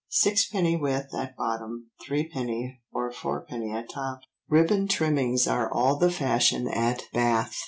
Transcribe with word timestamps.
Sixpenny 0.09 0.75
width 0.77 1.13
at 1.13 1.37
bottom, 1.37 1.91
threepenny 2.07 2.81
or 2.91 3.11
fourpenny 3.11 3.71
at 3.71 3.91
top. 3.91 4.21
Ribbon 4.49 4.87
trimmings 4.87 5.45
are 5.47 5.71
all 5.71 5.97
the 5.97 6.09
fashion 6.09 6.67
at 6.67 7.03
Bath. 7.13 7.53